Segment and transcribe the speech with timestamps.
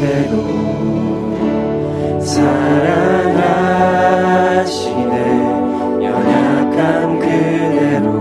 [0.00, 0.34] 되고
[2.20, 3.18] 사랑하시네.
[6.04, 8.17] 연약한 그대로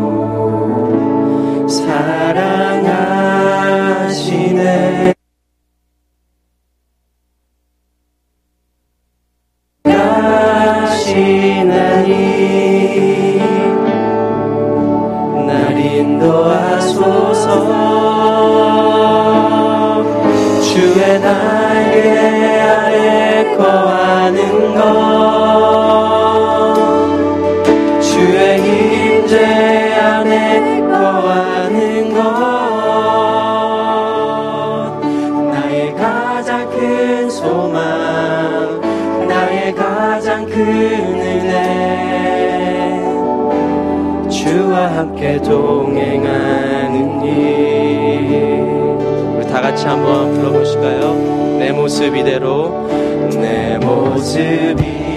[40.58, 41.48] 은혜
[44.30, 48.62] 주와 함께 동행하는 일
[49.36, 51.58] 우리 다 같이 한번 불러보실까요?
[51.60, 52.88] 내 모습 이대로
[53.32, 54.40] 내 모습
[54.82, 55.17] 이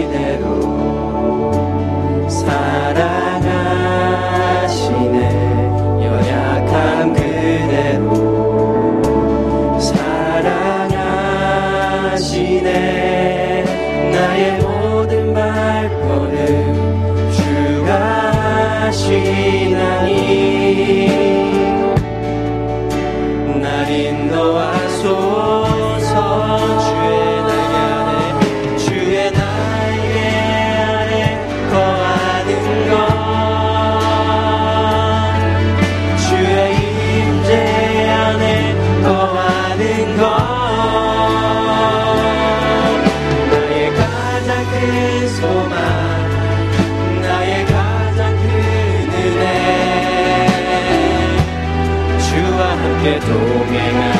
[53.00, 54.19] 함께 동행하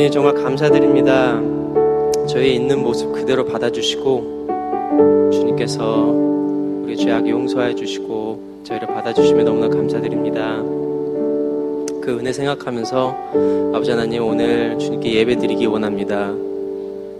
[0.00, 1.38] 주님 정말 감사드립니다
[2.26, 4.48] 저희 있는 모습 그대로 받아주시고
[5.30, 6.06] 주님께서
[6.84, 10.56] 우리 죄악 용서해 주시고 저희를 받아주시면 너무나 감사드립니다
[12.00, 13.14] 그 은혜 생각하면서
[13.74, 16.32] 아버지 하나님 오늘 주님께 예배 드리기 원합니다.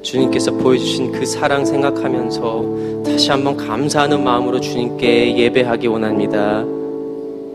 [0.00, 6.64] 주님께서 보여주신 그 사랑 생각하면서 다시 한번 감사하는 마음으로 주님께 예배하기 원합니다.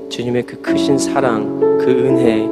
[0.10, 2.48] 주님의 그 크신 사랑, 그 은혜,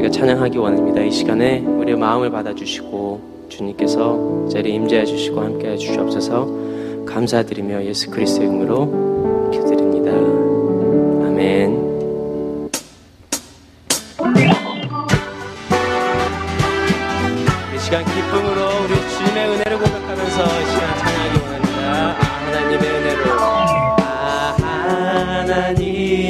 [0.00, 1.02] 저희가 찬양하기 원합니다.
[1.02, 8.48] 이 시간에 우리의 마음을 받아주시고 주님께서 자리에 임재해 주시고 함께 해 주시옵소서 감사드리며 예수 그리스도의
[8.48, 10.10] 이름으로 기도드립니다.
[11.26, 11.90] 아멘.
[17.78, 21.80] 시간 기쁨으로 우리 주님의 은혜를 고백하면서 이 시간 찬양하기 원합니다.
[21.82, 23.24] 아, 하나님의 은혜로.
[24.00, 26.29] 아, 하나님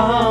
[0.00, 0.29] 있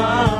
[0.00, 0.37] 알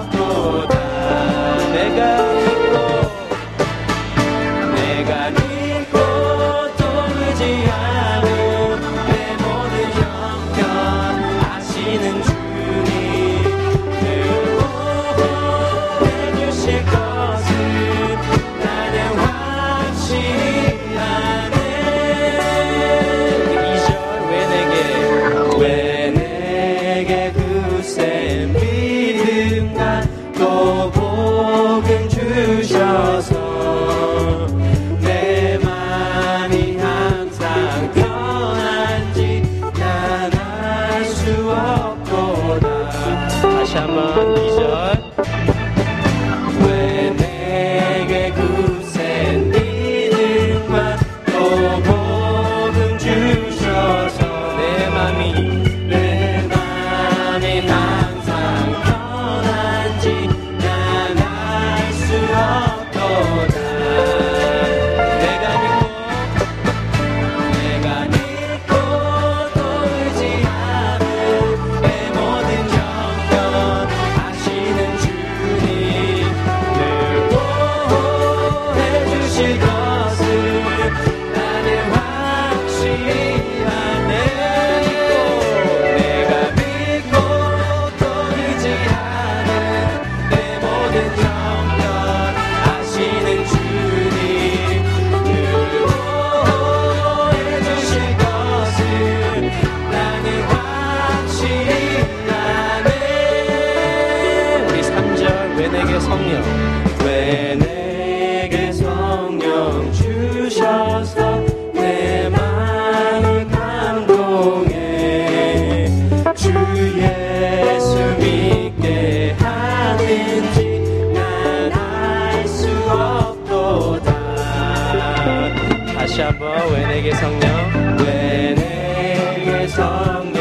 [129.59, 130.38] 내게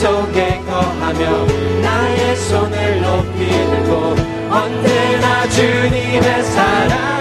[0.00, 1.44] 속에 거하며
[1.82, 4.16] 나의 손을 높이 들고
[4.50, 7.19] 언제나 주님의 사랑.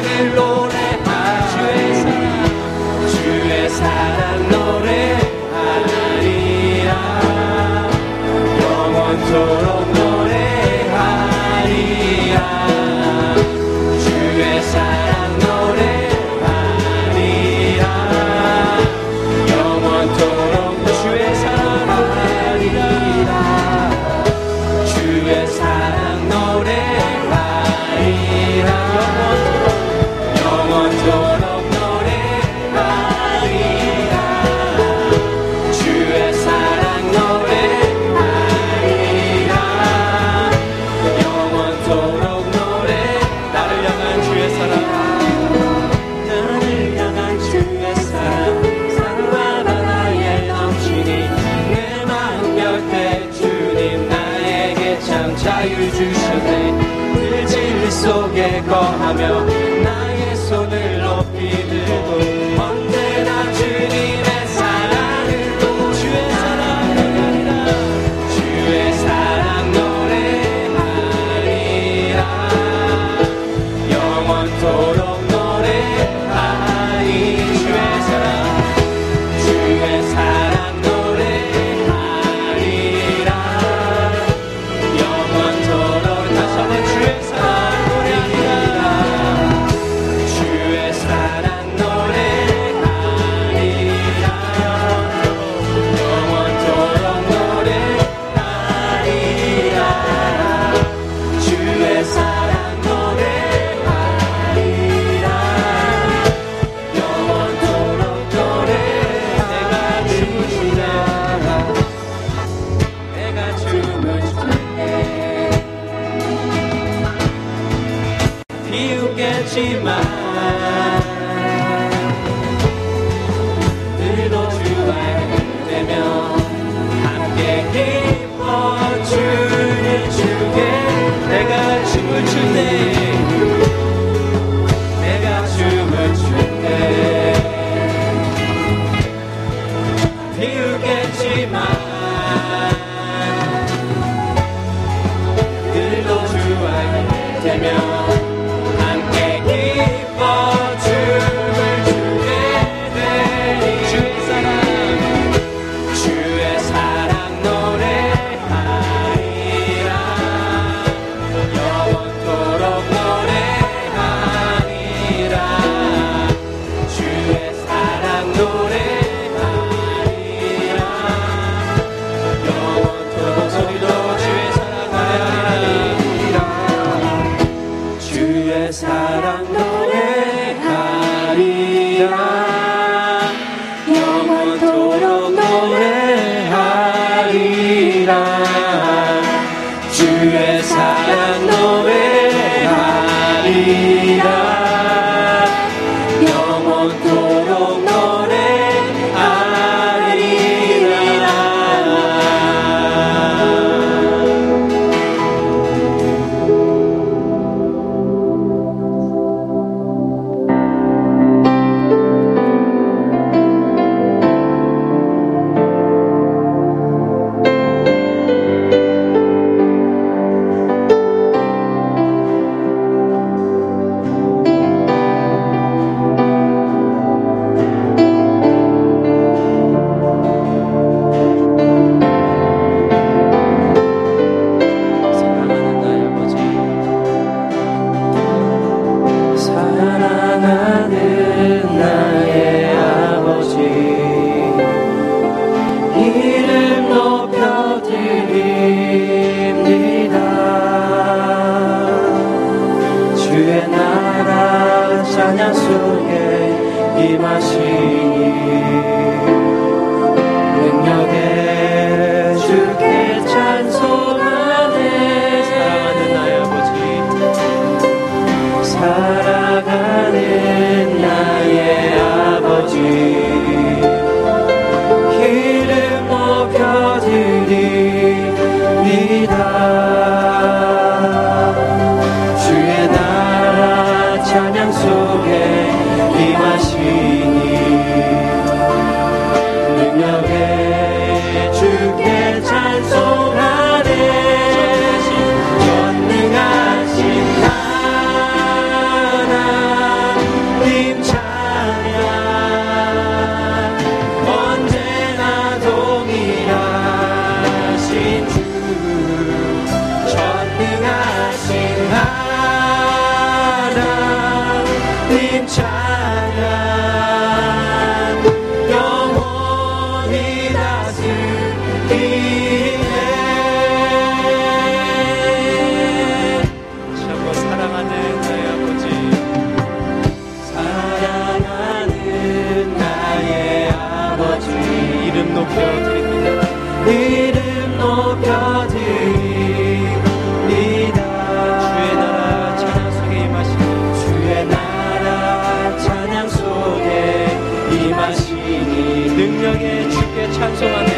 [348.27, 350.88] 능력의 주께 찬송하는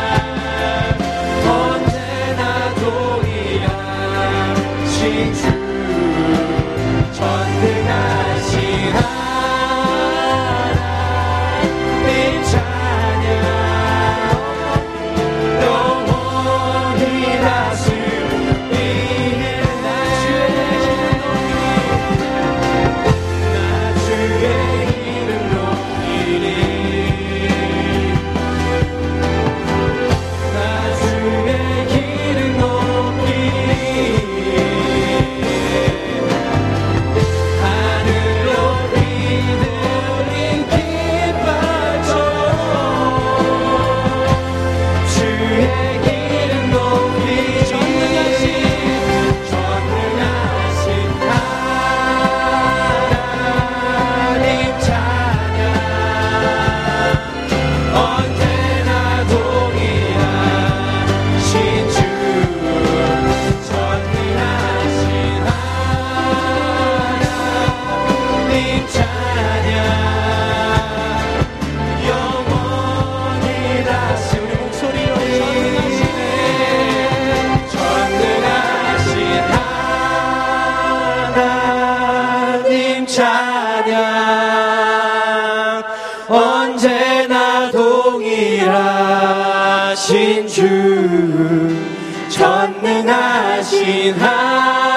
[0.00, 0.39] Bye.
[89.90, 90.62] 전능하신 주
[92.28, 94.89] 전능하신 하나님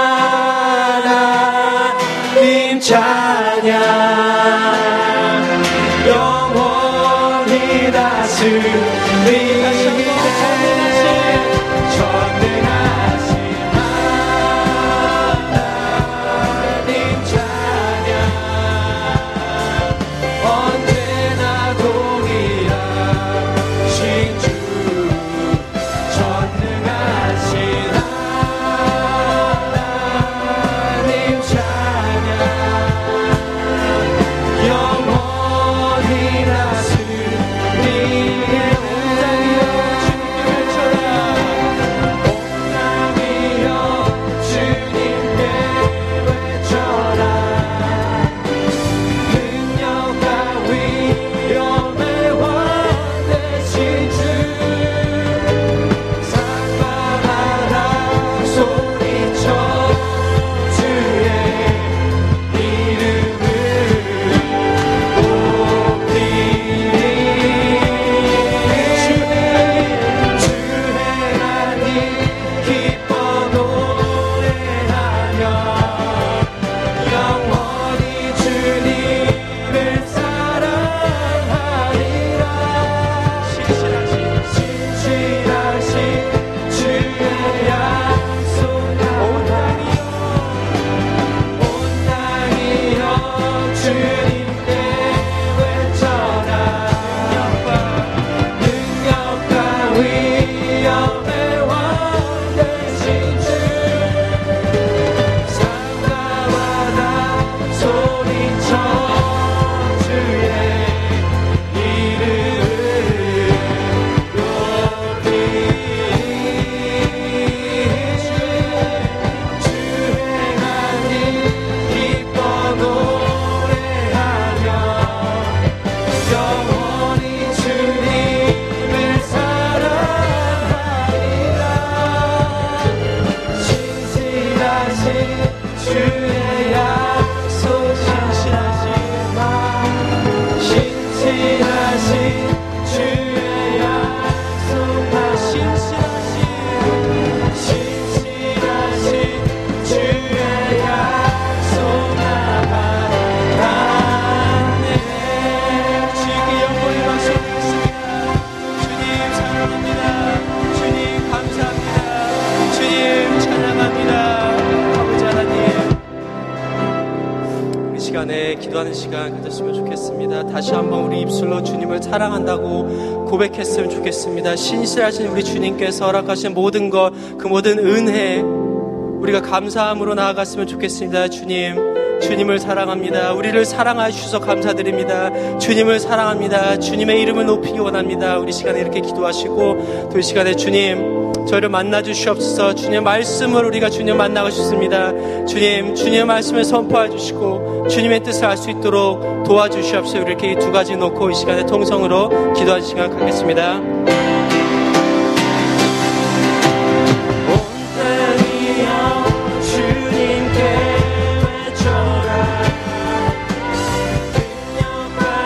[168.56, 170.48] 기도하는 시간 가졌으면 좋겠습니다.
[170.48, 174.56] 다시 한번 우리 입술로 주님을 사랑한다고 고백했으면 좋겠습니다.
[174.56, 181.30] 신실하신 우리 주님께서 허락하신 모든 것, 그 모든 은혜, 우리가 감사함으로 나아갔으면 좋겠습니다.
[181.30, 183.34] 주님, 주님을 사랑합니다.
[183.34, 185.58] 우리를 사랑하여 주셔서 감사드립니다.
[185.60, 186.80] 주님을 사랑합니다.
[186.80, 188.38] 주님의 이름을 높이기 원합니다.
[188.40, 192.76] 우리 시간에 이렇게 기도하시고 또이 시간에 주님 저희를 만나 주시옵소서.
[192.76, 195.12] 주님의 말씀을 우리가 주님 만나고 싶습니다.
[195.46, 200.20] 주님, 주님의 말씀을 선포해 주시고 주님의 뜻을 알 수 있도록 도와주시옵소서.
[200.20, 203.93] 이렇게 두 가지 놓고 이 시간에 통성으로 기도하는 시간 갖겠습니다.